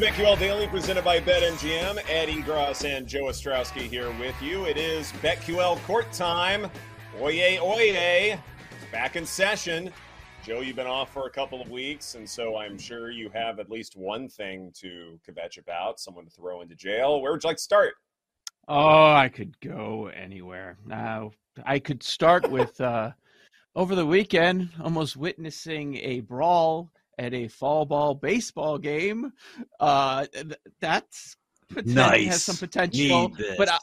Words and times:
BetQL 0.00 0.36
Daily, 0.40 0.66
presented 0.66 1.04
by 1.04 1.20
BetMGM. 1.20 1.98
Ed 2.10 2.28
Egros 2.28 2.84
and 2.84 3.06
Joe 3.06 3.26
Ostrowski 3.26 3.82
here 3.82 4.10
with 4.18 4.34
you. 4.42 4.64
It 4.64 4.76
is 4.76 5.12
BetQL 5.22 5.80
court 5.84 6.10
time. 6.12 6.68
Oye, 7.20 7.60
oye. 7.62 8.36
Back 8.90 9.14
in 9.14 9.24
session. 9.24 9.92
Joe, 10.44 10.62
you've 10.62 10.74
been 10.74 10.88
off 10.88 11.12
for 11.12 11.26
a 11.26 11.30
couple 11.30 11.62
of 11.62 11.70
weeks, 11.70 12.16
and 12.16 12.28
so 12.28 12.56
I'm 12.56 12.76
sure 12.76 13.12
you 13.12 13.30
have 13.34 13.60
at 13.60 13.70
least 13.70 13.96
one 13.96 14.28
thing 14.28 14.72
to 14.80 15.20
kvetch 15.28 15.58
about, 15.58 16.00
someone 16.00 16.24
to 16.24 16.30
throw 16.32 16.60
into 16.62 16.74
jail. 16.74 17.20
Where 17.20 17.30
would 17.30 17.44
you 17.44 17.48
like 17.48 17.58
to 17.58 17.62
start? 17.62 17.94
Oh, 18.66 19.12
I 19.12 19.28
could 19.28 19.58
go 19.60 20.08
anywhere. 20.08 20.76
Now, 20.84 21.30
I 21.64 21.78
could 21.78 22.02
start 22.02 22.50
with 22.50 22.80
uh, 22.80 23.12
over 23.76 23.94
the 23.94 24.06
weekend, 24.06 24.70
almost 24.82 25.16
witnessing 25.16 25.98
a 25.98 26.18
brawl 26.18 26.90
at 27.18 27.34
a 27.34 27.48
fall 27.48 27.84
ball 27.84 28.14
baseball 28.14 28.78
game. 28.78 29.32
Uh, 29.80 30.26
th- 30.32 30.54
that's 30.80 31.36
Nice. 31.84 32.26
has 32.28 32.42
some 32.44 32.56
potential, 32.56 33.32
but 33.58 33.68
I, 33.70 33.78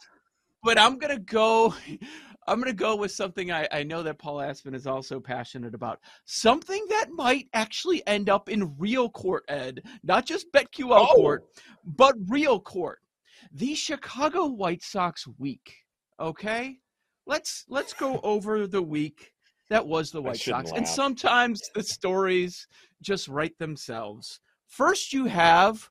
but 0.64 0.80
I'm 0.80 0.98
gonna 0.98 1.20
go. 1.20 1.74
I'm 2.48 2.60
gonna 2.60 2.74
go 2.74 2.96
with 2.96 3.12
something 3.12 3.52
I, 3.52 3.68
I 3.72 3.84
know 3.84 4.02
that 4.04 4.18
Paul 4.18 4.42
Aspen 4.42 4.74
is 4.74 4.88
also 4.88 5.20
passionate 5.20 5.76
about. 5.76 6.00
Something 6.26 6.84
that 6.90 7.08
might 7.12 7.48
actually 7.54 8.06
end 8.08 8.30
up 8.30 8.50
in 8.50 8.76
real 8.78 9.10
court, 9.10 9.44
Ed, 9.48 9.84
not 10.04 10.26
just 10.26 10.52
BetQL 10.52 10.90
Oh. 10.92 11.14
court, 11.16 11.44
but 11.86 12.16
real 12.28 12.60
court. 12.60 13.00
The 13.52 13.76
Chicago 13.76 14.48
White 14.48 14.82
Sox 14.84 15.28
week. 15.38 15.76
Okay, 16.20 16.78
let's 17.28 17.66
let's 17.70 17.94
go 17.94 18.20
over 18.24 18.68
the 18.68 18.82
week 18.82 19.34
that 19.72 19.88
was 19.88 20.12
the 20.12 20.22
White 20.22 20.36
Sox, 20.36 20.72
and 20.72 20.86
sometimes 20.86 21.62
the 21.74 21.82
stories 21.82 22.68
just 23.02 23.30
write 23.30 23.58
themselves. 23.58 24.42
First, 24.68 25.14
you 25.14 25.26
have 25.26 25.90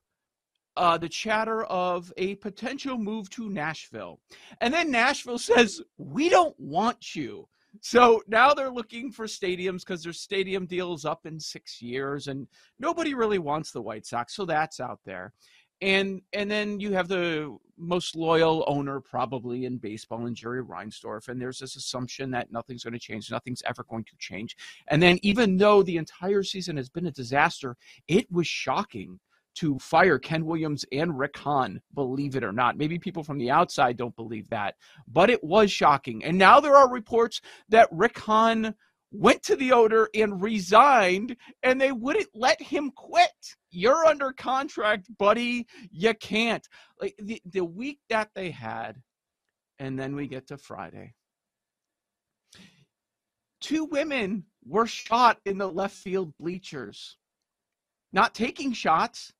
uh, 0.77 0.99
the 0.99 1.09
chatter 1.09 1.63
of 1.63 2.13
a 2.17 2.35
potential 2.35 2.99
move 2.99 3.27
to 3.31 3.49
Nashville. 3.49 4.19
And 4.61 4.71
then 4.71 4.91
Nashville 4.91 5.37
says, 5.51 5.81
We 5.97 6.29
don't 6.29 6.55
want 6.59 7.15
you. 7.15 7.47
So 7.79 8.21
now 8.27 8.53
they're 8.53 8.69
looking 8.69 9.11
for 9.11 9.25
stadiums 9.25 9.79
because 9.79 10.03
their 10.03 10.13
stadium 10.13 10.67
deal 10.67 10.93
is 10.93 11.03
up 11.03 11.25
in 11.25 11.39
six 11.39 11.81
years, 11.81 12.27
and 12.27 12.47
nobody 12.77 13.15
really 13.15 13.39
wants 13.39 13.71
the 13.71 13.81
White 13.81 14.05
Sox. 14.05 14.35
So 14.35 14.45
that's 14.45 14.79
out 14.79 14.99
there. 15.05 15.33
And 15.81 16.21
and 16.33 16.49
then 16.49 16.79
you 16.79 16.93
have 16.93 17.07
the 17.07 17.57
most 17.77 18.15
loyal 18.15 18.63
owner 18.67 18.99
probably 18.99 19.65
in 19.65 19.77
baseball, 19.77 20.27
and 20.27 20.35
Jerry 20.35 20.63
Reinsdorf. 20.63 21.27
And 21.27 21.41
there's 21.41 21.59
this 21.59 21.75
assumption 21.75 22.31
that 22.31 22.51
nothing's 22.51 22.83
going 22.83 22.93
to 22.93 22.99
change, 22.99 23.31
nothing's 23.31 23.63
ever 23.65 23.83
going 23.89 24.03
to 24.05 24.15
change. 24.19 24.55
And 24.87 25.01
then 25.01 25.17
even 25.23 25.57
though 25.57 25.81
the 25.81 25.97
entire 25.97 26.43
season 26.43 26.77
has 26.77 26.89
been 26.89 27.07
a 27.07 27.11
disaster, 27.11 27.75
it 28.07 28.31
was 28.31 28.47
shocking 28.47 29.19
to 29.53 29.77
fire 29.79 30.17
Ken 30.17 30.45
Williams 30.45 30.85
and 30.91 31.17
Rick 31.17 31.37
Hahn, 31.37 31.81
believe 31.93 32.35
it 32.35 32.43
or 32.43 32.53
not. 32.53 32.77
Maybe 32.77 32.97
people 32.97 33.23
from 33.23 33.37
the 33.37 33.51
outside 33.51 33.97
don't 33.97 34.15
believe 34.15 34.49
that, 34.49 34.75
but 35.07 35.29
it 35.29 35.43
was 35.43 35.71
shocking. 35.71 36.23
And 36.23 36.37
now 36.37 36.59
there 36.59 36.75
are 36.75 36.89
reports 36.89 37.41
that 37.69 37.89
Rick 37.91 38.17
Hahn 38.19 38.73
went 39.11 39.43
to 39.43 39.57
the 39.57 39.73
owner 39.73 40.07
and 40.15 40.41
resigned, 40.41 41.35
and 41.63 41.81
they 41.81 41.91
wouldn't 41.91 42.29
let 42.33 42.61
him 42.61 42.91
quit. 42.91 43.57
You're 43.71 44.05
under 44.05 44.33
contract, 44.33 45.07
buddy. 45.17 45.65
You 45.91 46.13
can't. 46.13 46.67
Like 46.99 47.15
the, 47.17 47.41
the 47.45 47.63
week 47.63 47.99
that 48.09 48.29
they 48.35 48.51
had, 48.51 49.01
and 49.79 49.97
then 49.97 50.15
we 50.15 50.27
get 50.27 50.47
to 50.47 50.57
Friday. 50.57 51.13
Two 53.61 53.85
women 53.85 54.45
were 54.65 54.87
shot 54.87 55.39
in 55.45 55.57
the 55.57 55.69
left 55.69 55.95
field 55.95 56.33
bleachers. 56.39 57.17
Not 58.11 58.33
taking 58.33 58.73
shots, 58.73 59.31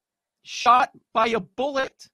shot 0.44 0.92
by 1.14 1.28
a 1.28 1.40
bullet. 1.40 2.08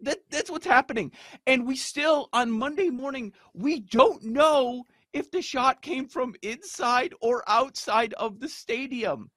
That, 0.00 0.18
that's 0.30 0.50
what's 0.50 0.66
happening. 0.66 1.12
And 1.46 1.66
we 1.66 1.76
still, 1.76 2.28
on 2.32 2.50
Monday 2.50 2.90
morning, 2.90 3.32
we 3.54 3.80
don't 3.80 4.22
know 4.22 4.84
if 5.12 5.30
the 5.30 5.42
shot 5.42 5.82
came 5.82 6.08
from 6.08 6.34
inside 6.42 7.12
or 7.20 7.42
outside 7.48 8.14
of 8.14 8.40
the 8.40 8.48
stadium. 8.48 9.30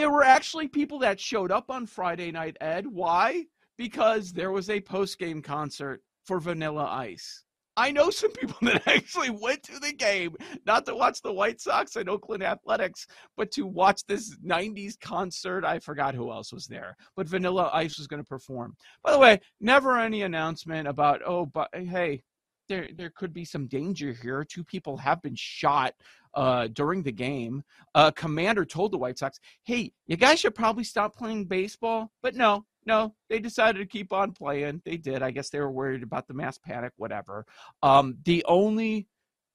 There 0.00 0.08
were 0.10 0.24
actually 0.24 0.66
people 0.66 0.98
that 1.00 1.20
showed 1.20 1.52
up 1.52 1.70
on 1.70 1.84
Friday 1.84 2.32
night, 2.32 2.56
Ed. 2.62 2.86
Why? 2.86 3.44
Because 3.76 4.32
there 4.32 4.50
was 4.50 4.70
a 4.70 4.80
post 4.80 5.18
game 5.18 5.42
concert 5.42 6.00
for 6.24 6.40
Vanilla 6.40 6.86
Ice. 6.86 7.44
I 7.76 7.90
know 7.92 8.08
some 8.08 8.32
people 8.32 8.56
that 8.62 8.88
actually 8.88 9.28
went 9.28 9.62
to 9.64 9.78
the 9.78 9.92
game, 9.92 10.36
not 10.64 10.86
to 10.86 10.94
watch 10.94 11.20
the 11.20 11.34
White 11.34 11.60
Sox 11.60 11.96
and 11.96 12.08
Oakland 12.08 12.42
Athletics, 12.42 13.06
but 13.36 13.50
to 13.52 13.66
watch 13.66 14.00
this 14.06 14.34
90s 14.38 14.98
concert. 14.98 15.66
I 15.66 15.78
forgot 15.78 16.14
who 16.14 16.32
else 16.32 16.50
was 16.50 16.66
there, 16.66 16.96
but 17.14 17.28
Vanilla 17.28 17.68
Ice 17.74 17.98
was 17.98 18.06
going 18.06 18.22
to 18.22 18.26
perform. 18.26 18.76
By 19.04 19.12
the 19.12 19.18
way, 19.18 19.38
never 19.60 19.98
any 19.98 20.22
announcement 20.22 20.88
about, 20.88 21.20
oh, 21.26 21.44
but 21.44 21.68
hey, 21.74 22.22
there, 22.70 22.88
there 22.96 23.10
could 23.10 23.34
be 23.34 23.44
some 23.44 23.66
danger 23.66 24.12
here. 24.12 24.44
Two 24.44 24.64
people 24.64 24.96
have 24.96 25.20
been 25.20 25.34
shot 25.34 25.92
uh, 26.34 26.68
during 26.68 27.02
the 27.02 27.12
game. 27.12 27.62
Uh, 27.94 28.10
commander 28.12 28.64
told 28.64 28.92
the 28.92 28.98
White 28.98 29.18
Sox, 29.18 29.40
hey, 29.64 29.92
you 30.06 30.16
guys 30.16 30.40
should 30.40 30.54
probably 30.54 30.84
stop 30.84 31.14
playing 31.14 31.44
baseball. 31.44 32.10
But 32.22 32.36
no, 32.36 32.64
no, 32.86 33.14
they 33.28 33.40
decided 33.40 33.80
to 33.80 33.86
keep 33.86 34.12
on 34.12 34.32
playing. 34.32 34.80
They 34.84 34.96
did. 34.96 35.22
I 35.22 35.32
guess 35.32 35.50
they 35.50 35.60
were 35.60 35.70
worried 35.70 36.04
about 36.04 36.28
the 36.28 36.34
mass 36.34 36.56
panic, 36.56 36.92
whatever. 36.96 37.44
Um, 37.82 38.16
the 38.24 38.44
only, 38.46 39.08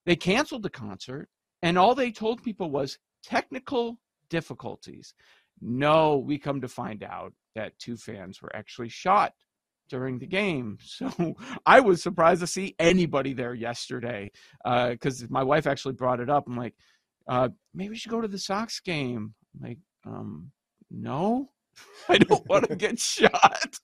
they 0.06 0.18
canceled 0.18 0.64
the 0.64 0.70
concert, 0.70 1.30
and 1.64 1.78
all 1.78 1.96
they 1.96 2.12
told 2.12 2.44
people 2.44 2.70
was 2.70 3.00
technical 3.24 3.98
difficulties. 4.30 5.14
No, 5.62 6.18
we 6.18 6.38
come 6.38 6.60
to 6.60 6.68
find 6.68 7.02
out 7.02 7.34
that 7.56 7.80
two 7.80 7.96
fans 7.96 8.42
were 8.42 8.54
actually 8.54 8.90
shot 8.90 9.34
during 9.90 10.20
the 10.20 10.28
game. 10.28 10.78
So 10.96 11.36
I 11.66 11.80
was 11.82 12.02
surprised 12.02 12.42
to 12.42 12.48
see 12.48 12.76
anybody 12.80 13.34
there 13.34 13.54
yesterday 13.54 14.32
because 14.64 15.24
uh, 15.24 15.28
my 15.30 15.44
wife 15.44 15.68
actually 15.68 15.94
brought 15.94 16.20
it 16.20 16.30
up. 16.30 16.48
I'm 16.48 16.56
like, 16.56 16.76
uh, 17.28 17.50
maybe 17.74 17.90
we 17.90 17.96
should 17.98 18.12
go 18.12 18.22
to 18.22 18.28
the 18.28 18.40
Sox 18.40 18.80
game. 18.80 19.34
I'm 19.56 19.68
like, 19.68 19.78
um, 20.06 20.52
no, 20.92 21.50
I 22.10 22.18
don't 22.18 22.48
want 22.48 22.70
to 22.70 22.76
get 22.86 23.00
shot. 23.00 23.78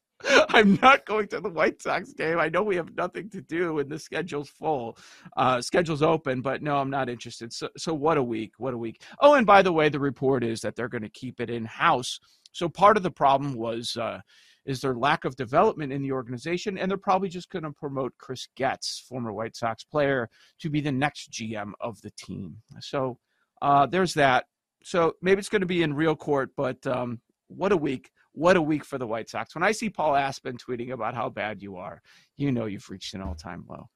I'm 0.50 0.78
not 0.82 1.06
going 1.06 1.28
to 1.30 1.42
the 1.42 1.50
White 1.50 1.82
Sox 1.82 2.14
game. 2.14 2.40
I 2.40 2.50
know 2.50 2.64
we 2.64 2.76
have 2.76 2.96
nothing 2.96 3.30
to 3.32 3.42
do 3.42 3.80
and 3.80 3.90
the 3.90 4.00
schedule's 4.00 4.50
full. 4.50 4.98
Uh, 5.36 5.62
schedule's 5.62 6.04
open, 6.04 6.42
but 6.42 6.62
no, 6.62 6.78
I'm 6.78 6.90
not 6.90 7.10
interested. 7.10 7.52
So, 7.52 7.70
so 7.78 7.94
what 7.94 8.18
a 8.18 8.24
week. 8.24 8.54
What 8.58 8.74
a 8.74 8.78
week. 8.78 9.02
Oh, 9.20 9.34
and 9.34 9.46
by 9.46 9.62
the 9.62 9.74
way, 9.74 9.90
the 9.90 10.00
report 10.00 10.44
is 10.44 10.62
that 10.62 10.76
they're 10.76 10.90
going 10.90 11.02
to 11.02 11.10
keep 11.10 11.42
it 11.42 11.50
in 11.50 11.66
house. 11.66 12.20
So 12.52 12.70
part 12.70 12.98
of 12.98 13.04
the 13.04 13.12
problem 13.12 13.56
was 13.56 13.98
uh, 13.98 14.20
is 14.66 14.82
their 14.82 14.96
lack 14.96 15.26
of 15.26 15.36
development 15.36 15.92
in 15.92 16.02
the 16.02 16.12
organization, 16.12 16.78
and 16.78 16.90
they're 16.90 16.98
probably 16.98 17.30
just 17.30 17.50
going 17.50 17.64
to 17.64 17.72
promote 17.72 18.14
Chris 18.18 18.48
Getz, 18.56 19.04
former 19.08 19.34
White 19.34 19.56
Sox 19.56 19.84
player, 19.84 20.30
to 20.60 20.70
be 20.70 20.82
the 20.82 20.92
next 20.92 21.32
GM 21.32 21.72
of 21.80 22.00
the 22.02 22.12
team. 22.12 22.58
So 22.80 23.18
uh, 23.62 23.86
there's 23.86 24.14
that. 24.16 24.46
So 24.84 25.14
maybe 25.22 25.40
it's 25.40 25.50
going 25.50 25.62
to 25.62 25.68
be 25.68 25.84
in 25.84 25.94
real 25.94 26.16
court, 26.16 26.52
but 26.56 26.86
um, 26.88 27.22
what 27.48 27.72
a 27.72 27.78
week. 27.78 28.12
What 28.34 28.56
a 28.56 28.62
week 28.62 28.86
for 28.86 28.98
the 28.98 29.08
White 29.08 29.30
Sox. 29.30 29.56
When 29.56 29.64
I 29.64 29.74
see 29.74 29.90
Paul 29.90 30.16
Aspen 30.16 30.58
tweeting 30.58 30.92
about 30.92 31.16
how 31.16 31.30
bad 31.30 31.62
you 31.62 31.76
are, 31.76 32.02
you 32.38 32.52
know 32.52 32.66
you've 32.66 32.90
reached 32.90 33.14
an 33.14 33.22
all 33.22 33.36
time 33.36 33.66
low. 33.70 33.90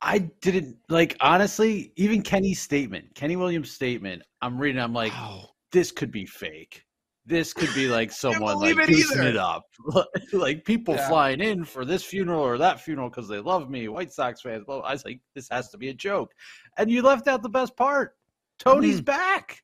I 0.00 0.18
didn't 0.40 0.76
like 0.88 1.16
honestly, 1.20 1.92
even 1.96 2.22
Kenny's 2.22 2.60
statement, 2.60 3.14
Kenny 3.14 3.36
Williams' 3.36 3.70
statement, 3.70 4.22
I'm 4.40 4.58
reading, 4.58 4.80
I'm 4.80 4.92
like, 4.94 5.12
wow. 5.12 5.50
this 5.72 5.90
could 5.90 6.12
be 6.12 6.24
fake. 6.24 6.84
This 7.28 7.52
could 7.52 7.72
be 7.74 7.88
like 7.88 8.10
someone 8.10 8.58
like 8.58 8.74
goosing 8.86 9.22
it 9.22 9.36
up. 9.36 9.64
like 10.32 10.64
people 10.64 10.94
yeah. 10.94 11.08
flying 11.08 11.40
in 11.40 11.62
for 11.62 11.84
this 11.84 12.02
funeral 12.02 12.40
or 12.40 12.56
that 12.56 12.80
funeral 12.80 13.10
because 13.10 13.28
they 13.28 13.38
love 13.38 13.68
me, 13.68 13.86
White 13.88 14.12
Sox 14.12 14.40
fans. 14.40 14.64
Well, 14.66 14.82
I 14.82 14.92
was 14.92 15.04
like, 15.04 15.20
this 15.34 15.46
has 15.50 15.68
to 15.70 15.78
be 15.78 15.90
a 15.90 15.94
joke. 15.94 16.32
And 16.78 16.90
you 16.90 17.02
left 17.02 17.28
out 17.28 17.42
the 17.42 17.50
best 17.50 17.76
part. 17.76 18.16
Tony's 18.58 19.02
back. 19.02 19.62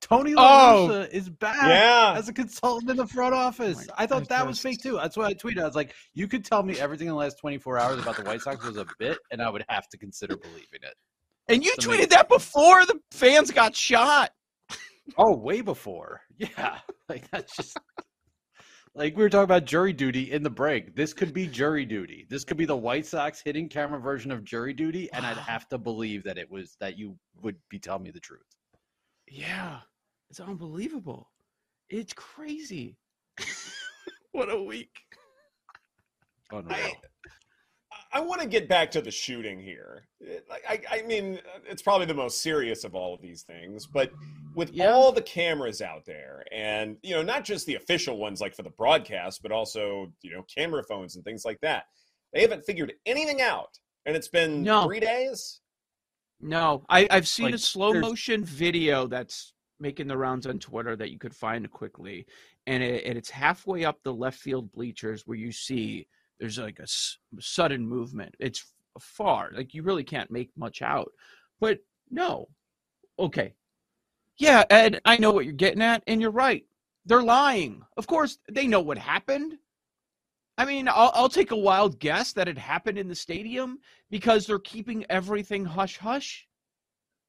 Tony 0.00 0.34
La 0.34 0.74
oh, 0.74 0.88
Russa 0.88 1.00
oh, 1.02 1.08
is 1.10 1.28
back 1.28 1.68
yeah. 1.68 2.14
as 2.16 2.28
a 2.28 2.32
consultant 2.32 2.90
in 2.90 2.96
the 2.96 3.06
front 3.06 3.34
oh 3.34 3.38
office. 3.38 3.86
Oh 3.90 3.94
I 3.98 4.06
thought 4.06 4.28
that 4.28 4.46
was 4.46 4.60
fake 4.60 4.80
too. 4.80 4.94
That's 4.94 5.16
why 5.16 5.26
I 5.26 5.34
tweeted. 5.34 5.62
I 5.62 5.66
was 5.66 5.74
like, 5.74 5.94
you 6.14 6.28
could 6.28 6.44
tell 6.44 6.62
me 6.62 6.78
everything 6.78 7.08
in 7.08 7.12
the 7.12 7.18
last 7.18 7.38
24 7.38 7.78
hours 7.78 8.00
about 8.00 8.16
the 8.16 8.22
White 8.22 8.40
Sox 8.40 8.64
was 8.64 8.76
a 8.76 8.86
bit, 9.00 9.18
and 9.32 9.42
I 9.42 9.50
would 9.50 9.64
have 9.68 9.88
to 9.88 9.98
consider 9.98 10.36
believing 10.36 10.80
it. 10.82 10.94
And 11.48 11.64
you 11.64 11.74
tweeted 11.80 12.10
that 12.10 12.28
before 12.28 12.86
the 12.86 13.00
fans 13.10 13.50
got 13.50 13.74
shot. 13.74 14.30
Oh, 15.16 15.36
way 15.36 15.60
before. 15.60 16.22
Yeah. 16.38 16.78
Like 17.08 17.30
that's 17.30 17.54
just 17.54 17.76
like 18.94 19.16
we 19.16 19.22
were 19.22 19.28
talking 19.28 19.44
about 19.44 19.66
jury 19.66 19.92
duty 19.92 20.32
in 20.32 20.42
the 20.42 20.50
break. 20.50 20.96
This 20.96 21.12
could 21.12 21.34
be 21.34 21.46
jury 21.46 21.84
duty. 21.84 22.26
This 22.30 22.44
could 22.44 22.56
be 22.56 22.64
the 22.64 22.76
White 22.76 23.04
Sox 23.04 23.42
hitting 23.44 23.68
camera 23.68 24.00
version 24.00 24.30
of 24.30 24.42
jury 24.42 24.72
duty, 24.72 25.12
and 25.12 25.26
I'd 25.26 25.36
have 25.36 25.68
to 25.68 25.78
believe 25.78 26.24
that 26.24 26.38
it 26.38 26.50
was 26.50 26.76
that 26.80 26.96
you 26.96 27.16
would 27.42 27.56
be 27.68 27.78
telling 27.78 28.04
me 28.04 28.10
the 28.10 28.20
truth. 28.20 28.46
Yeah. 29.28 29.80
It's 30.30 30.40
unbelievable. 30.40 31.28
It's 31.88 32.12
crazy. 32.12 32.96
what 34.32 34.50
a 34.50 34.62
week. 34.62 34.96
Unreal. 36.52 36.76
I, 36.76 36.92
I 38.12 38.20
want 38.20 38.40
to 38.40 38.48
get 38.48 38.68
back 38.68 38.90
to 38.92 39.00
the 39.00 39.10
shooting 39.10 39.60
here. 39.60 40.02
Eh, 40.26 40.38
I, 40.68 40.80
I, 40.90 41.02
mean, 41.02 41.38
it's 41.68 41.82
probably 41.82 42.06
the 42.06 42.14
most 42.14 42.42
serious 42.42 42.82
of 42.84 42.94
all 42.94 43.14
of 43.14 43.20
these 43.20 43.42
things, 43.42 43.86
but 43.86 44.10
with 44.54 44.72
yeah. 44.72 44.90
all 44.90 45.12
the 45.12 45.22
cameras 45.22 45.80
out 45.80 46.04
there, 46.04 46.44
and 46.52 46.96
you 47.02 47.14
know, 47.14 47.22
not 47.22 47.44
just 47.44 47.66
the 47.66 47.76
official 47.76 48.18
ones 48.18 48.40
like 48.40 48.54
for 48.54 48.62
the 48.62 48.70
broadcast, 48.70 49.42
but 49.42 49.52
also 49.52 50.12
you 50.22 50.32
know, 50.32 50.44
camera 50.54 50.82
phones 50.82 51.14
and 51.14 51.24
things 51.24 51.44
like 51.44 51.60
that, 51.60 51.84
they 52.32 52.40
haven't 52.40 52.64
figured 52.64 52.92
anything 53.06 53.40
out, 53.40 53.78
and 54.06 54.16
it's 54.16 54.28
been 54.28 54.62
no. 54.62 54.86
three 54.86 55.00
days. 55.00 55.60
No, 56.40 56.84
I, 56.88 57.06
have 57.10 57.28
seen 57.28 57.46
like, 57.46 57.54
a 57.54 57.58
slow 57.58 57.92
motion 57.92 58.44
video 58.44 59.06
that's 59.06 59.52
making 59.78 60.08
the 60.08 60.16
rounds 60.16 60.46
on 60.46 60.58
Twitter 60.58 60.96
that 60.96 61.10
you 61.10 61.18
could 61.18 61.34
find 61.34 61.70
quickly, 61.70 62.26
and, 62.66 62.82
it, 62.82 63.04
and 63.04 63.16
it's 63.16 63.30
halfway 63.30 63.84
up 63.84 63.98
the 64.02 64.12
left 64.12 64.38
field 64.38 64.72
bleachers 64.72 65.26
where 65.26 65.36
you 65.36 65.52
see 65.52 66.08
there's 66.40 66.58
like 66.58 66.80
a 66.80 66.84
s- 66.84 67.18
sudden 67.38 67.86
movement. 67.86 68.34
It's 68.40 68.64
far, 68.98 69.50
like 69.54 69.74
you 69.74 69.82
really 69.84 70.04
can't 70.04 70.30
make 70.30 70.50
much 70.56 70.82
out. 70.82 71.12
But 71.60 71.78
no, 72.10 72.48
okay, 73.18 73.54
yeah, 74.38 74.64
Ed, 74.70 75.02
I 75.04 75.18
know 75.18 75.32
what 75.32 75.44
you're 75.44 75.52
getting 75.52 75.82
at, 75.82 76.02
and 76.06 76.20
you're 76.20 76.30
right. 76.30 76.64
They're 77.04 77.22
lying. 77.22 77.82
Of 77.98 78.06
course, 78.06 78.38
they 78.50 78.66
know 78.66 78.80
what 78.80 78.96
happened. 78.98 79.58
I 80.56 80.64
mean, 80.64 80.88
I'll, 80.88 81.12
I'll 81.14 81.28
take 81.28 81.50
a 81.50 81.56
wild 81.56 81.98
guess 81.98 82.32
that 82.32 82.48
it 82.48 82.58
happened 82.58 82.98
in 82.98 83.06
the 83.08 83.14
stadium 83.14 83.78
because 84.10 84.46
they're 84.46 84.58
keeping 84.58 85.04
everything 85.10 85.64
hush 85.64 85.98
hush. 85.98 86.46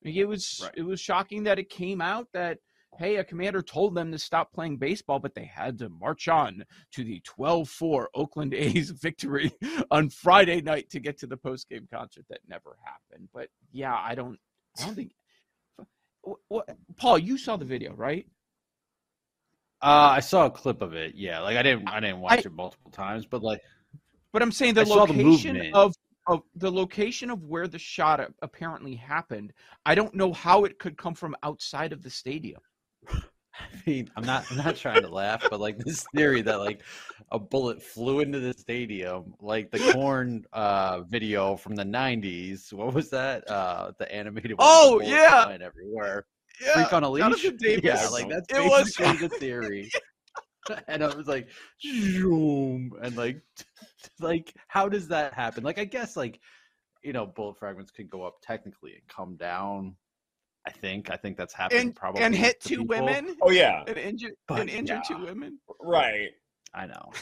It 0.03 0.27
was 0.27 0.61
right. 0.63 0.73
it 0.75 0.83
was 0.83 0.99
shocking 0.99 1.43
that 1.43 1.59
it 1.59 1.69
came 1.69 2.01
out 2.01 2.27
that 2.33 2.59
hey, 2.97 3.17
a 3.17 3.23
commander 3.23 3.61
told 3.61 3.95
them 3.95 4.11
to 4.11 4.19
stop 4.19 4.53
playing 4.53 4.77
baseball, 4.77 5.19
but 5.19 5.33
they 5.33 5.45
had 5.45 5.77
to 5.79 5.89
march 5.89 6.27
on 6.27 6.63
to 6.93 7.03
the 7.03 7.21
12-4 7.21 8.05
Oakland 8.13 8.53
A's 8.55 8.91
victory 8.91 9.51
on 9.91 10.09
Friday 10.09 10.61
night 10.61 10.89
to 10.89 10.99
get 10.99 11.17
to 11.19 11.27
the 11.27 11.37
post-game 11.37 11.87
concert 11.91 12.25
that 12.29 12.39
never 12.47 12.77
happened. 12.83 13.29
But 13.33 13.49
yeah, 13.71 13.95
I 13.95 14.15
don't 14.15 14.37
I 14.79 14.85
don't 14.85 14.95
think 14.95 15.13
what, 16.49 16.69
Paul, 16.97 17.17
you 17.17 17.37
saw 17.37 17.57
the 17.57 17.65
video, 17.65 17.93
right? 17.93 18.25
Uh, 19.81 20.13
I 20.15 20.19
saw 20.19 20.45
a 20.45 20.51
clip 20.51 20.81
of 20.81 20.93
it. 20.93 21.15
Yeah, 21.15 21.39
like 21.39 21.57
I 21.57 21.63
didn't 21.63 21.89
I 21.89 21.99
didn't 21.99 22.19
watch 22.19 22.39
I, 22.39 22.41
it 22.41 22.53
multiple 22.53 22.91
times, 22.91 23.25
but 23.25 23.41
like 23.41 23.61
but 24.31 24.41
I'm 24.41 24.51
saying 24.51 24.75
the 24.75 24.81
I 24.81 24.85
location 24.85 25.57
the 25.57 25.73
of 25.73 25.95
of 26.27 26.43
the 26.55 26.71
location 26.71 27.31
of 27.31 27.43
where 27.45 27.67
the 27.67 27.79
shot 27.79 28.21
apparently 28.43 28.95
happened, 28.95 29.53
I 29.85 29.95
don't 29.95 30.13
know 30.13 30.33
how 30.33 30.65
it 30.65 30.77
could 30.77 30.97
come 30.97 31.15
from 31.15 31.35
outside 31.41 31.93
of 31.93 32.03
the 32.03 32.11
stadium. 32.11 32.61
I 33.53 33.63
mean, 33.85 34.09
I'm 34.15 34.25
not 34.25 34.45
I'm 34.49 34.57
not 34.57 34.75
trying 34.75 35.01
to 35.01 35.09
laugh, 35.09 35.45
but 35.49 35.59
like 35.59 35.77
this 35.77 36.05
theory 36.15 36.41
that 36.43 36.59
like 36.59 36.81
a 37.31 37.39
bullet 37.39 37.81
flew 37.81 38.19
into 38.19 38.39
the 38.39 38.53
stadium, 38.53 39.33
like 39.39 39.71
the 39.71 39.91
Korn 39.91 40.45
uh 40.53 41.01
video 41.01 41.55
from 41.57 41.75
the 41.75 41.83
'90s. 41.83 42.71
What 42.73 42.93
was 42.93 43.09
that? 43.09 43.49
Uh 43.49 43.91
The 43.97 44.13
animated. 44.13 44.55
Oh 44.59 45.01
yeah, 45.01 45.57
everywhere. 45.61 46.25
Yeah, 46.61 46.73
Freak 46.73 46.93
on 46.93 47.03
a 47.03 47.09
leash. 47.09 47.43
Yeah, 47.83 48.07
like 48.09 48.29
that's 48.29 48.47
basically 48.47 49.05
was... 49.05 49.19
the 49.19 49.29
theory. 49.39 49.89
and 50.87 51.03
I 51.03 51.15
was 51.15 51.27
like, 51.27 51.49
zoom, 51.81 52.93
and 53.01 53.15
like, 53.15 53.41
like, 54.19 54.53
how 54.67 54.89
does 54.89 55.07
that 55.09 55.33
happen? 55.33 55.63
Like, 55.63 55.79
I 55.79 55.85
guess 55.85 56.15
like, 56.15 56.39
you 57.03 57.13
know, 57.13 57.25
bullet 57.25 57.57
fragments 57.57 57.91
can 57.91 58.07
go 58.07 58.23
up 58.23 58.35
technically 58.41 58.93
and 58.93 59.07
come 59.07 59.35
down. 59.35 59.95
I 60.67 60.71
think. 60.71 61.09
I 61.09 61.15
think 61.15 61.37
that's 61.37 61.53
happened 61.53 61.81
and, 61.81 61.95
probably. 61.95 62.21
And 62.21 62.35
hit 62.35 62.59
two 62.59 62.79
people. 62.79 63.05
women. 63.05 63.35
Oh 63.41 63.49
yeah, 63.51 63.83
and 63.87 63.97
injured 63.97 64.33
and 64.49 64.69
injured 64.69 65.01
yeah. 65.09 65.15
two 65.15 65.23
women. 65.25 65.59
Right. 65.79 66.29
I 66.73 66.87
know. 66.87 67.11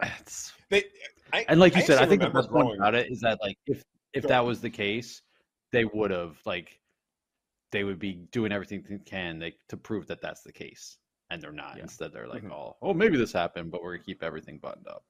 It's 0.00 0.52
they, 0.70 0.84
I, 1.32 1.44
and 1.48 1.58
like 1.58 1.74
you 1.74 1.82
I 1.82 1.84
said, 1.84 2.00
I 2.00 2.06
think 2.06 2.22
the 2.22 2.30
best 2.30 2.50
point 2.50 2.76
about 2.76 2.94
it 2.94 3.10
is 3.10 3.18
that 3.22 3.40
like 3.42 3.58
if 3.66 3.82
if 4.12 4.22
that 4.28 4.44
was 4.46 4.60
the 4.60 4.70
case, 4.70 5.22
they 5.72 5.86
would 5.86 6.12
have 6.12 6.38
like 6.46 6.78
they 7.72 7.82
would 7.82 7.98
be 7.98 8.12
doing 8.30 8.52
everything 8.52 8.84
they 8.88 8.98
can 8.98 9.40
they, 9.40 9.56
to 9.70 9.76
prove 9.76 10.06
that 10.06 10.20
that's 10.22 10.42
the 10.42 10.52
case 10.52 10.98
and 11.30 11.42
they're 11.42 11.52
not. 11.52 11.76
Yeah. 11.76 11.82
Instead, 11.82 12.12
they're 12.12 12.28
like, 12.28 12.42
mm-hmm. 12.42 12.52
"Oh, 12.52 12.76
oh, 12.82 12.94
maybe 12.94 13.16
this 13.16 13.32
happened, 13.32 13.70
but 13.70 13.82
we're 13.82 13.96
gonna 13.96 14.04
keep 14.04 14.22
everything 14.22 14.58
buttoned 14.58 14.88
up." 14.88 15.04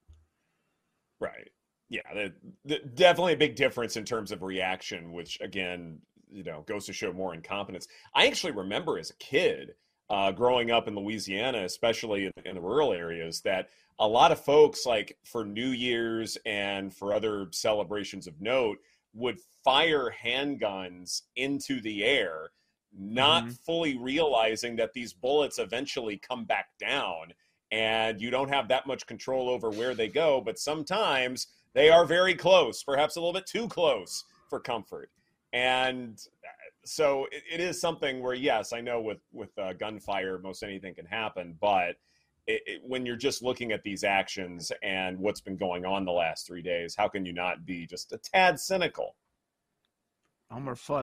Right. 1.21 1.51
Yeah. 1.89 2.03
The, 2.13 2.33
the, 2.65 2.79
definitely 2.95 3.35
a 3.35 3.39
big 3.39 3.57
difference 3.57 3.97
in 3.97 4.05
terms 4.05 4.33
of 4.33 4.43
reaction, 4.43 5.13
which 5.13 5.39
again, 5.41 5.99
you 6.31 6.45
know, 6.45 6.65
goes 6.67 6.87
to 6.87 6.93
show 6.93 7.13
more 7.13 7.35
incompetence. 7.35 7.89
I 8.15 8.27
actually 8.27 8.53
remember 8.53 8.99
as 8.99 9.11
a 9.11 9.15
kid, 9.15 9.75
uh, 10.11 10.33
growing 10.33 10.71
up 10.71 10.89
in 10.89 10.95
Louisiana, 10.95 11.65
especially 11.65 12.27
in, 12.27 12.33
in 12.45 12.55
the 12.55 12.61
rural 12.61 12.93
areas, 12.93 13.41
that 13.43 13.69
a 13.99 14.07
lot 14.07 14.33
of 14.33 14.41
folks, 14.41 14.87
like 14.87 15.19
for 15.25 15.45
New 15.45 15.69
Year's 15.69 16.39
and 16.47 16.95
for 16.95 17.13
other 17.13 17.49
celebrations 17.51 18.27
of 18.27 18.41
note, 18.41 18.79
would 19.15 19.39
fire 19.65 20.15
handguns 20.25 21.23
into 21.37 21.81
the 21.81 22.05
air 22.05 22.51
not 22.97 23.45
mm-hmm. 23.45 23.53
fully 23.53 23.99
realizing 23.99 24.77
that 24.77 24.93
these 24.93 25.13
bullets 25.13 25.59
eventually 25.59 26.17
come 26.17 26.45
back 26.45 26.69
down 26.81 27.33
and 27.71 28.21
you 28.21 28.31
don't 28.31 28.49
have 28.49 28.69
that 28.69 28.87
much 28.87 29.07
control 29.07 29.49
over 29.49 29.71
where 29.71 29.95
they 29.95 30.09
go 30.09 30.41
but 30.41 30.59
sometimes 30.59 31.49
they 31.75 31.91
are 31.91 32.07
very 32.07 32.35
close 32.35 32.83
perhaps 32.83 33.17
a 33.17 33.21
little 33.21 33.33
bit 33.33 33.47
too 33.47 33.69
close 33.69 34.25
for 34.49 34.59
comfort 34.59 35.11
and 35.53 36.19
uh, 36.45 36.49
so 36.85 37.27
it, 37.31 37.43
it 37.53 37.61
is 37.61 37.81
something 37.81 38.23
where 38.23 38.35
yes 38.35 38.73
i 38.73 38.81
know 38.81 39.01
with 39.01 39.19
with 39.33 39.57
uh, 39.59 39.73
gunfire 39.75 40.39
most 40.39 40.63
anything 40.63 40.95
can 40.95 41.07
happen 41.07 41.57
but 41.61 41.97
it, 42.47 42.63
it, 42.67 42.81
when 42.83 43.05
you're 43.05 43.17
just 43.17 43.43
looking 43.43 43.73
at 43.73 43.83
these 43.83 44.05
actions 44.05 44.73
and 44.83 45.19
what's 45.19 45.41
been 45.41 45.57
going 45.57 45.85
on 45.85 46.05
the 46.05 46.13
last 46.13 46.47
three 46.47 46.63
days 46.63 46.95
how 46.97 47.09
can 47.09 47.25
you 47.25 47.33
not 47.33 47.65
be 47.65 47.87
just 47.87 48.13
a 48.13 48.19
tad 48.19 48.59
cynical? 48.59 49.15
Elmer 50.51 50.75
Fudd 50.75 51.03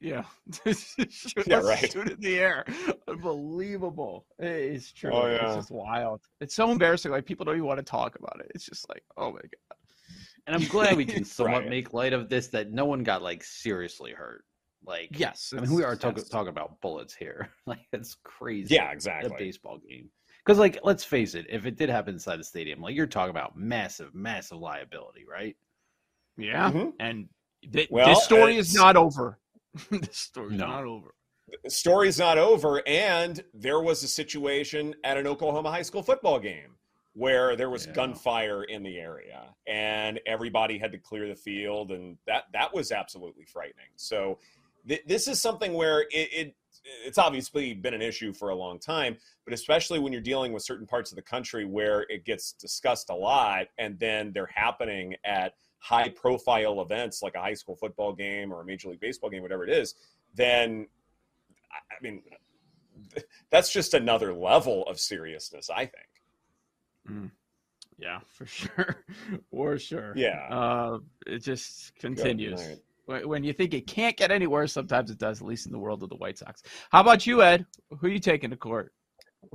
Yeah. 0.00 0.24
Yeah, 1.46 1.56
right. 1.60 1.90
Shoot 1.92 2.10
in 2.10 2.20
the 2.20 2.38
air. 2.38 2.64
Unbelievable. 3.08 4.26
It's 4.38 4.92
true. 4.92 5.10
Oh, 5.12 5.26
yeah. 5.26 5.46
It's 5.46 5.56
just 5.56 5.70
wild. 5.70 6.20
It's 6.40 6.54
so 6.54 6.70
embarrassing. 6.70 7.10
Like 7.10 7.26
people 7.26 7.44
don't 7.44 7.56
even 7.56 7.66
want 7.66 7.78
to 7.78 7.84
talk 7.84 8.16
about 8.16 8.40
it. 8.40 8.50
It's 8.54 8.64
just 8.64 8.88
like, 8.88 9.02
oh 9.16 9.32
my 9.32 9.40
god. 9.40 9.76
And 10.46 10.56
I'm 10.56 10.64
glad 10.68 10.96
we 10.96 11.04
can 11.04 11.24
somewhat 11.24 11.62
Right. 11.62 11.68
make 11.70 11.92
light 11.92 12.12
of 12.12 12.28
this 12.28 12.48
that 12.48 12.70
no 12.70 12.84
one 12.86 13.02
got 13.02 13.22
like 13.22 13.42
seriously 13.44 14.12
hurt. 14.12 14.44
Like 14.86 15.08
Yes. 15.12 15.52
I 15.56 15.60
mean, 15.60 15.74
we 15.74 15.82
are 15.84 15.96
talking 15.96 16.14
that's- 16.16 16.28
talking 16.28 16.50
about 16.50 16.80
bullets 16.80 17.14
here. 17.14 17.48
Like 17.66 17.80
it's 17.92 18.16
crazy. 18.24 18.74
Yeah, 18.76 18.90
A 18.90 18.92
exactly. 18.92 19.34
baseball 19.38 19.78
game. 19.78 20.10
Because 20.44 20.58
like, 20.58 20.78
let's 20.84 21.04
face 21.04 21.34
it, 21.34 21.46
if 21.50 21.66
it 21.66 21.76
did 21.76 21.90
happen 21.90 22.14
inside 22.14 22.36
the 22.38 22.44
stadium, 22.44 22.80
like 22.80 22.94
you're 22.94 23.06
talking 23.06 23.30
about 23.30 23.56
massive, 23.56 24.14
massive 24.14 24.58
liability, 24.58 25.24
right? 25.30 25.56
Yeah. 26.38 26.70
Mhm. 26.70 26.92
And 27.00 27.28
th- 27.72 27.88
Well, 27.90 28.08
this 28.08 28.24
story 28.24 28.56
is 28.56 28.72
not 28.74 28.96
over. 28.96 29.38
this 29.90 30.16
story 30.16 30.54
is 30.54 30.60
No. 30.60 30.66
not 30.66 30.84
over. 30.84 31.14
The 31.64 31.70
story's 31.70 32.18
not 32.18 32.36
over, 32.36 32.82
and 32.86 33.42
there 33.54 33.80
was 33.80 34.02
a 34.02 34.08
situation 34.08 34.94
at 35.02 35.16
an 35.16 35.26
Oklahoma 35.26 35.70
high 35.70 35.82
school 35.82 36.02
football 36.02 36.38
game 36.38 36.76
where 37.14 37.56
there 37.56 37.70
was 37.70 37.86
Yeah. 37.86 37.92
gunfire 37.94 38.64
in 38.64 38.82
the 38.82 38.98
area, 38.98 39.54
and 39.66 40.20
everybody 40.26 40.76
had 40.78 40.92
to 40.92 40.98
clear 40.98 41.26
the 41.26 41.34
field, 41.34 41.90
and 41.90 42.18
that 42.26 42.44
that 42.52 42.72
was 42.74 42.92
absolutely 42.92 43.44
frightening. 43.46 43.86
So, 43.96 44.38
th- 44.86 45.02
this 45.06 45.26
is 45.26 45.40
something 45.40 45.72
where 45.72 46.02
it, 46.02 46.28
it 46.32 46.54
it's 47.04 47.18
obviously 47.18 47.74
been 47.74 47.92
an 47.94 48.02
issue 48.02 48.32
for 48.32 48.50
a 48.50 48.54
long 48.54 48.78
time, 48.78 49.16
but 49.44 49.52
especially 49.54 49.98
when 49.98 50.12
you're 50.12 50.22
dealing 50.22 50.52
with 50.52 50.62
certain 50.62 50.86
parts 50.86 51.10
of 51.10 51.16
the 51.16 51.22
country 51.22 51.64
where 51.64 52.02
it 52.10 52.24
gets 52.24 52.52
discussed 52.52 53.08
a 53.10 53.14
lot, 53.14 53.66
and 53.78 53.98
then 53.98 54.32
they're 54.32 54.46
happening 54.54 55.14
at 55.24 55.54
high 55.78 56.08
profile 56.08 56.80
events 56.82 57.22
like 57.22 57.34
a 57.34 57.40
high 57.40 57.54
school 57.54 57.76
football 57.76 58.12
game 58.12 58.52
or 58.52 58.60
a 58.60 58.64
major 58.64 58.88
league 58.88 59.00
baseball 59.00 59.30
game, 59.30 59.42
whatever 59.42 59.64
it 59.64 59.70
is, 59.70 59.94
then 60.34 60.86
I- 61.72 62.02
mean, 62.02 62.22
that's 63.50 63.72
just 63.72 63.94
another 63.94 64.34
level 64.34 64.84
of 64.86 64.98
seriousness, 64.98 65.70
I 65.70 65.86
think. 65.86 67.30
Yeah, 67.98 68.20
for 68.28 68.46
sure. 68.60 69.04
for 69.50 69.78
sure. 69.78 70.12
Yeah. 70.16 70.46
Uh, 70.50 70.98
it 71.26 71.38
just 71.38 71.94
continues. 71.96 72.60
When 73.06 73.42
you 73.42 73.54
think 73.54 73.72
it 73.72 73.86
can't 73.86 74.16
get 74.16 74.30
any 74.30 74.46
worse, 74.46 74.72
sometimes 74.72 75.10
it 75.10 75.18
does, 75.18 75.40
at 75.40 75.46
least 75.46 75.64
in 75.64 75.72
the 75.72 75.78
world 75.78 76.02
of 76.02 76.10
the 76.10 76.16
White 76.16 76.36
Sox. 76.36 76.62
How 76.90 77.00
about 77.00 77.26
you, 77.26 77.42
Ed? 77.42 77.64
Who 77.98 78.06
are 78.06 78.10
you 78.10 78.18
taking 78.18 78.50
to 78.50 78.56
court? 78.56 78.92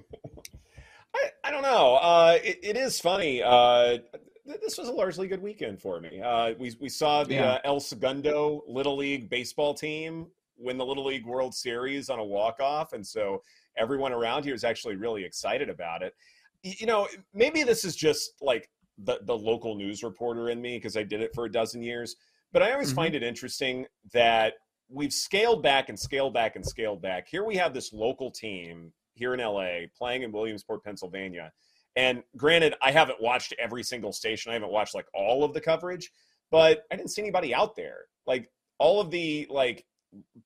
I, 1.16 1.30
I 1.44 1.52
don't 1.52 1.62
know. 1.62 1.96
Uh, 1.98 2.40
it, 2.44 2.60
it 2.64 2.78
is 2.78 3.00
funny. 3.00 3.44
Uh, 3.44 4.00
this 4.46 4.78
was 4.78 4.88
a 4.90 4.92
largely 4.92 5.28
good 5.28 5.42
weekend 5.42 5.82
for 5.82 6.00
me. 6.00 6.22
Uh, 6.22 6.54
we 6.60 6.76
we 6.80 6.90
saw 6.90 7.24
the 7.24 7.36
Yeah. 7.36 7.54
uh, 7.54 7.60
El 7.64 7.80
Segundo 7.80 8.64
Little 8.68 8.96
League 8.98 9.30
baseball 9.30 9.74
team 9.74 10.28
win 10.58 10.78
the 10.78 10.86
Little 10.86 11.06
League 11.06 11.26
World 11.26 11.54
Series 11.54 12.10
on 12.10 12.20
a 12.20 12.24
walk 12.24 12.60
off, 12.60 12.94
and 12.94 13.06
so 13.06 13.42
everyone 13.78 14.12
around 14.14 14.44
here 14.44 14.54
is 14.54 14.64
actually 14.64 14.96
really 14.96 15.24
excited 15.24 15.70
about 15.70 16.04
it. 16.04 16.14
You 16.62 16.86
know, 16.86 17.08
maybe 17.34 17.64
this 17.64 17.84
is 17.86 17.96
just 17.96 18.34
like 18.42 18.70
the 18.98 19.20
the 19.24 19.38
local 19.38 19.76
news 19.76 20.04
reporter 20.04 20.50
in 20.50 20.62
me 20.62 20.78
because 20.78 20.96
I 20.98 21.04
did 21.04 21.22
it 21.22 21.34
for 21.34 21.46
a 21.46 21.52
dozen 21.52 21.82
years. 21.82 22.16
But 22.52 22.62
I 22.62 22.72
always 22.72 22.92
Mhm. 22.92 22.96
find 22.96 23.16
it 23.16 23.24
interesting 23.24 23.88
that 24.12 24.54
we've 24.90 25.14
scaled 25.14 25.64
back 25.64 25.90
and 25.90 26.00
scaled 26.00 26.34
back 26.36 26.56
and 26.56 26.64
scaled 26.66 27.02
back. 27.02 27.28
Here 27.28 27.44
we 27.44 27.56
have 27.56 27.74
this 27.74 27.92
local 27.94 28.30
team 28.30 28.94
here 29.16 29.34
in 29.34 29.40
LA 29.40 29.88
playing 29.98 30.22
in 30.22 30.32
Williamsport, 30.32 30.84
Pennsylvania. 30.84 31.52
And 31.96 32.24
granted, 32.38 32.74
I 32.82 32.92
haven't 32.92 33.22
watched 33.22 33.54
every 33.60 33.84
single 33.84 34.12
station. 34.12 34.52
I 34.52 34.54
haven't 34.54 34.72
watched 34.72 34.96
like 34.96 35.08
all 35.14 35.44
of 35.44 35.54
the 35.54 35.62
coverage, 35.62 36.12
but 36.52 36.84
I 36.92 36.96
didn't 36.96 37.12
see 37.12 37.22
anybody 37.22 37.54
out 37.54 37.76
there. 37.76 38.06
Like 38.26 38.50
all 38.80 39.00
of 39.00 39.12
the 39.12 39.48
like 39.50 39.86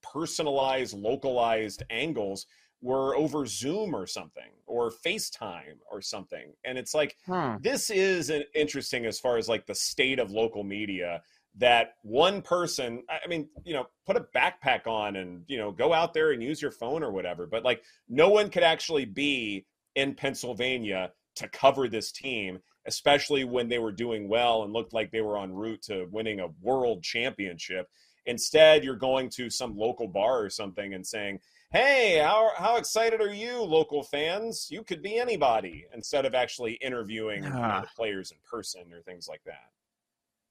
personalized, 0.02 0.94
localized 0.94 1.84
angles 1.90 2.46
were 2.82 3.16
over 3.16 3.46
Zoom 3.46 3.96
or 3.96 4.06
something 4.06 4.52
or 4.66 4.92
FaceTime 4.92 5.78
or 5.90 6.02
something. 6.02 6.54
And 6.64 6.78
it's 6.78 6.94
like 6.94 7.18
Huh. 7.26 7.58
this 7.62 7.90
is 7.90 8.30
an 8.30 8.44
interesting 8.54 9.06
as 9.06 9.20
far 9.20 9.38
as 9.38 9.50
like 9.50 9.66
the 9.66 9.76
state 9.76 10.20
of 10.20 10.32
local 10.32 10.64
media 10.64 11.22
that 11.60 11.96
one 12.04 12.42
person 12.44 13.02
i 13.10 13.18
I 13.26 13.28
mean 13.28 13.50
you 13.64 13.74
know 13.74 13.88
put 14.06 14.16
a 14.16 14.28
backpack 14.36 14.86
on 14.86 15.16
and 15.16 15.44
you 15.48 15.58
know 15.58 15.72
go 15.72 15.92
out 15.92 16.14
there 16.14 16.32
and 16.32 16.44
use 16.44 16.62
your 16.62 16.72
phone 16.72 17.04
or 17.04 17.12
whatever 17.12 17.48
but 17.48 17.64
like 17.64 17.82
no 18.08 18.30
one 18.30 18.52
could 18.52 18.62
actually 18.62 19.06
be 19.06 19.66
in 19.96 20.14
pennsylvania 20.14 21.12
to 21.38 21.48
cover 21.50 21.88
this 21.88 22.12
team 22.12 22.60
especially 22.86 23.44
when 23.44 23.68
they 23.68 23.80
were 23.80 23.92
doing 23.92 24.30
well 24.30 24.64
and 24.64 24.72
looked 24.72 24.94
like 24.94 25.12
they 25.12 25.22
were 25.22 25.38
en 25.38 25.54
route 25.54 25.82
to 25.82 26.06
winning 26.12 26.40
a 26.40 26.48
world 26.62 27.04
championship 27.04 27.90
instead 28.26 28.84
you're 28.84 28.96
going 28.96 29.30
to 29.30 29.50
some 29.50 29.78
local 29.78 30.08
bar 30.08 30.44
or 30.44 30.50
something 30.50 30.94
and 30.94 31.06
saying 31.06 31.40
hey, 31.70 32.18
how, 32.24 32.50
how 32.56 32.78
excited 32.78 33.20
are 33.20 33.34
you, 33.34 33.62
local 33.62 34.02
fans? 34.02 34.70
You 34.72 34.84
could 34.84 35.02
be 35.02 35.18
anybody 35.18 35.86
instead 35.94 36.26
of 36.26 36.34
actually 36.34 36.76
interviewing 36.76 37.44
you 37.44 37.50
know, 37.50 37.60
Ah. 37.62 37.82
the 37.82 37.88
players 37.94 38.32
in 38.32 38.38
person 38.50 38.94
or 38.94 39.02
things 39.02 39.28
like 39.28 39.42
that. 39.46 39.70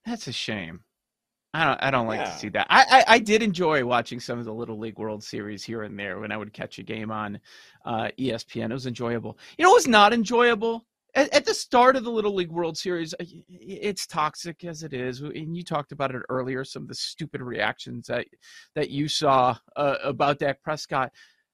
That's 0.05 0.27
a 0.29 0.33
shame. 0.33 0.85
I 1.57 1.65
don't. 1.65 1.83
I 1.83 1.91
don't 1.91 2.07
like 2.07 2.21
Yeah. 2.21 2.25
to 2.33 2.39
see 2.39 2.49
that. 2.51 2.67
I, 2.71 2.85
I 3.09 3.15
I 3.15 3.19
did 3.19 3.43
enjoy 3.43 3.85
watching 3.85 4.21
some 4.21 4.39
of 4.39 4.45
the 4.45 4.53
Little 4.53 4.79
League 4.79 4.99
World 4.99 5.23
Series 5.25 5.65
here 5.65 5.83
and 5.85 5.99
there 5.99 6.19
when 6.21 6.31
I 6.33 6.37
would 6.37 6.53
catch 6.53 6.79
a 6.79 6.83
game 6.83 7.11
on 7.11 7.41
uh, 7.85 8.09
ESPN. 8.19 8.71
It 8.71 8.75
was 8.75 8.87
enjoyable. 8.87 9.39
You 9.57 9.65
know, 9.65 9.71
it 9.73 9.75
was 9.75 9.89
not 9.89 10.13
enjoyable 10.13 10.85
at, 11.15 11.33
at 11.33 11.45
the 11.47 11.55
start 11.55 11.97
of 11.97 12.05
the 12.05 12.11
Little 12.11 12.35
League 12.35 12.51
World 12.53 12.77
Series. 12.77 13.15
uh, 13.15 13.25
It's 13.49 14.07
toxic 14.07 14.65
as 14.65 14.83
it 14.83 14.93
is, 14.93 15.21
and 15.23 15.57
you 15.57 15.63
talked 15.65 15.93
about 15.93 16.15
it 16.15 16.23
earlier. 16.29 16.65
Some 16.65 16.83
of 16.83 16.89
the 16.89 16.95
stupid 16.95 17.41
reactions 17.41 18.07
that 18.09 18.27
that 18.75 18.91
you 18.91 19.09
saw 19.09 19.57
uh, 19.77 19.97
about 20.05 20.39
Dak 20.39 20.63
Prescott. 20.63 21.11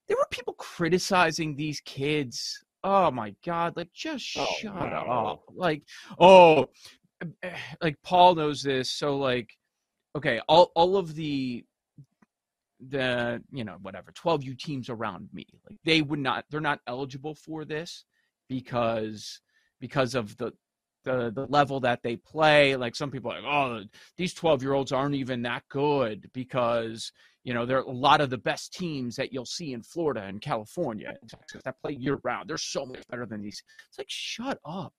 There 0.09 0.17
were 0.17 0.27
people 0.31 0.55
criticizing 0.55 1.55
these 1.55 1.81
kids. 1.85 2.65
Oh 2.85 3.13
my 3.13 3.35
God! 3.47 3.77
Like, 3.77 3.93
just 3.93 4.37
Oh, 4.37 4.47
shut 4.59 4.75
no. 4.75 4.81
up. 4.81 5.43
Like, 5.55 5.85
oh, 6.19 6.67
eh, 7.43 7.57
like 7.81 7.97
Paul 8.03 8.35
knows 8.35 8.63
this. 8.63 8.91
So 8.91 9.17
like, 9.17 9.57
okay, 10.16 10.40
all 10.49 10.73
all 10.75 10.97
of 10.97 11.14
the 11.14 11.64
the 12.88 13.40
you 13.52 13.62
know 13.62 13.76
whatever 13.83 14.11
12u 14.11 14.59
teams 14.59 14.88
around 14.88 15.28
me 15.33 15.47
like 15.71 15.78
they 15.85 16.02
would 16.02 16.19
not 16.19 16.45
they're 16.50 16.61
not 16.61 16.81
eligible 16.88 17.33
for 17.33 17.64
this 17.64 18.04
because 18.49 19.40
because 19.78 20.16
of 20.16 20.37
the 20.37 20.52
the 21.04 21.33
the 21.35 21.47
level 21.47 21.81
that 21.81 22.02
they 22.02 22.16
play. 22.16 22.76
Like 22.76 22.95
some 22.95 23.11
people 23.11 23.33
are 23.33 23.40
like 23.40 23.50
oh 23.50 23.85
these 24.16 24.35
12 24.35 24.62
year 24.62 24.73
olds 24.73 24.92
aren't 24.92 25.14
even 25.14 25.42
that 25.42 25.62
good 25.69 26.31
because 26.33 27.12
you 27.45 27.54
know 27.54 27.66
there 27.66 27.78
are 27.78 27.83
a 27.83 27.90
lot 27.90 28.21
of 28.21 28.31
the 28.31 28.38
best 28.38 28.73
teams 28.73 29.16
that 29.16 29.33
you'll 29.33 29.47
see 29.47 29.73
in 29.73 29.83
Florida 29.83 30.23
and 30.23 30.40
California 30.40 31.14
and 31.21 31.31
Texas 31.31 31.62
that 31.64 31.81
play 31.83 31.92
year 31.92 32.19
round. 32.25 32.49
They're 32.49 32.59
so 32.59 32.87
much 32.87 33.02
better 33.09 33.26
than 33.26 33.42
these. 33.42 33.62
It's 33.88 33.99
like 33.99 34.11
shut 34.11 34.59
up 34.64 34.92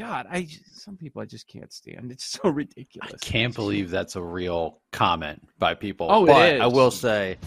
god 0.00 0.26
i 0.30 0.46
some 0.72 0.96
people 0.96 1.20
i 1.20 1.24
just 1.24 1.46
can't 1.48 1.72
stand 1.72 2.10
it's 2.10 2.24
so 2.24 2.48
ridiculous 2.48 3.12
I 3.14 3.16
Can't 3.24 3.54
believe 3.54 3.90
that's 3.90 4.16
a 4.16 4.22
real 4.22 4.78
comment 4.92 5.46
by 5.58 5.74
people. 5.74 6.06
Oh, 6.10 6.24
it 6.24 6.28
but 6.28 6.60
I 6.60 6.66
will 6.66 6.90
say, 6.90 7.32
It 7.32 7.38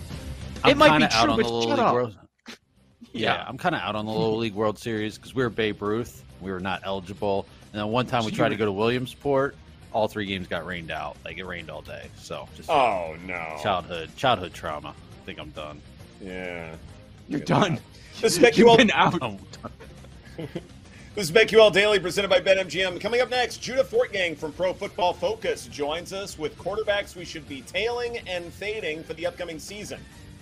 I'm 0.63 0.77
might 0.77 0.89
be 0.99 1.03
kinda 1.05 1.15
out 1.15 1.23
true, 1.23 1.31
on 1.31 1.37
but 1.37 1.45
the 1.47 1.53
Little 1.53 1.61
shut 1.69 1.69
League 1.79 1.79
up. 1.79 1.93
World. 1.93 2.17
Yeah, 3.13 3.35
Yeah. 3.35 3.45
I'm 3.47 3.57
kind 3.57 3.75
of 3.75 3.81
out 3.81 3.95
on 3.95 4.05
the 4.05 4.11
Little 4.23 4.37
League 4.37 4.53
World 4.55 4.77
Series 4.79 5.17
because 5.17 5.33
we 5.35 5.43
were 5.43 5.49
Babe 5.49 5.81
Ruth. 5.81 6.23
We 6.41 6.51
were 6.51 6.59
not 6.59 6.81
eligible, 6.83 7.45
and 7.71 7.79
then 7.79 7.87
one 7.89 8.05
time 8.05 8.25
we 8.25 8.31
tried 8.31 8.49
to 8.49 8.55
go 8.55 8.65
to 8.65 8.71
Williamsport. 8.71 9.55
All 9.93 10.07
three 10.07 10.25
games 10.25 10.47
got 10.47 10.65
rained 10.65 10.91
out. 10.91 11.15
Like 11.25 11.37
it 11.37 11.45
rained 11.45 11.69
all 11.69 11.81
day. 11.81 12.07
So 12.17 12.47
just 12.55 12.69
Oh 12.69 13.15
no, 13.25 13.57
childhood 13.61 14.09
childhood 14.17 14.53
trauma. 14.53 14.89
I 14.89 15.25
think 15.25 15.39
I'm 15.39 15.51
done. 15.51 15.81
Yeah, 16.21 16.75
You're 17.29 17.39
Good 17.39 17.47
done. 17.47 17.67
enough. 17.73 17.81
This 18.21 18.37
is 18.37 18.57
You've 18.57 18.77
been 18.77 18.91
out. 18.91 19.13
This 21.15 21.29
is 21.29 21.31
BetQL 21.31 21.71
Daily 21.71 21.99
presented 21.99 22.29
by 22.29 22.39
BetMGM. 22.39 22.99
Coming 22.99 23.21
up 23.21 23.29
next, 23.29 23.61
Judah 23.61 23.83
Fortgang 23.83 24.35
from 24.35 24.51
Pro 24.51 24.73
Football 24.73 25.13
Focus 25.13 25.67
joins 25.67 26.11
us 26.11 26.39
with 26.39 26.57
quarterbacks 26.57 27.15
we 27.15 27.23
should 27.23 27.47
be 27.47 27.61
tailing 27.61 28.17
and 28.27 28.51
fading 28.51 29.03
for 29.03 29.13
the 29.13 29.27
upcoming 29.27 29.59
season. 29.59 29.99